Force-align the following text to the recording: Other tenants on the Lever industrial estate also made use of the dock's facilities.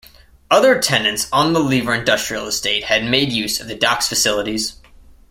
Other 0.49 0.81
tenants 0.81 1.27
on 1.31 1.53
the 1.53 1.59
Lever 1.59 1.93
industrial 1.93 2.47
estate 2.47 2.89
also 2.89 3.03
made 3.07 3.31
use 3.31 3.59
of 3.61 3.67
the 3.67 3.75
dock's 3.75 4.07
facilities. 4.07 4.81